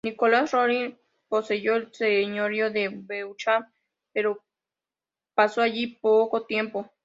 Nicolás 0.03 0.51
Rolin 0.51 0.97
poseyó 1.29 1.75
el 1.75 1.93
señorío 1.93 2.71
de 2.71 2.89
Beauchamp, 2.89 3.67
pero 4.11 4.43
pasó 5.35 5.61
allí 5.61 5.95
poco 6.01 6.43
tiempo. 6.47 6.91